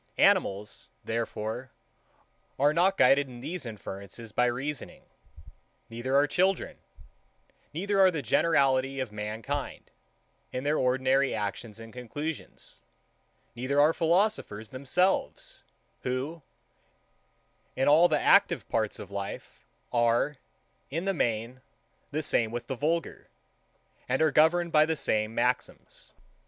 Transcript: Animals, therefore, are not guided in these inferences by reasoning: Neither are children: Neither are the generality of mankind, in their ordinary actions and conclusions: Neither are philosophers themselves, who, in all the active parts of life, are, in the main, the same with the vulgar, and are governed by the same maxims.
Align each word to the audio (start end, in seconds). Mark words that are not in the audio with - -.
Animals, 0.17 0.89
therefore, 1.03 1.69
are 2.57 2.73
not 2.73 2.97
guided 2.97 3.27
in 3.27 3.39
these 3.39 3.67
inferences 3.67 4.31
by 4.31 4.47
reasoning: 4.47 5.03
Neither 5.91 6.15
are 6.15 6.25
children: 6.25 6.79
Neither 7.71 7.99
are 7.99 8.09
the 8.09 8.23
generality 8.23 8.99
of 8.99 9.11
mankind, 9.11 9.91
in 10.51 10.63
their 10.63 10.79
ordinary 10.79 11.35
actions 11.35 11.79
and 11.79 11.93
conclusions: 11.93 12.81
Neither 13.55 13.79
are 13.79 13.93
philosophers 13.93 14.71
themselves, 14.71 15.61
who, 16.01 16.41
in 17.75 17.87
all 17.87 18.07
the 18.07 18.19
active 18.19 18.67
parts 18.69 18.97
of 18.97 19.11
life, 19.11 19.67
are, 19.93 20.37
in 20.89 21.05
the 21.05 21.13
main, 21.13 21.61
the 22.09 22.23
same 22.23 22.49
with 22.49 22.65
the 22.65 22.73
vulgar, 22.75 23.29
and 24.09 24.19
are 24.19 24.31
governed 24.31 24.71
by 24.71 24.87
the 24.87 24.95
same 24.95 25.35
maxims. 25.35 26.11